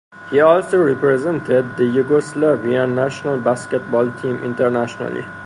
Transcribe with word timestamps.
He 0.31 0.39
also 0.39 0.79
represented 0.81 1.77
the 1.77 1.83
Yugoslavian 1.83 2.95
national 2.95 3.37
basketball 3.39 4.11
team 4.13 4.43
internationally. 4.43 5.23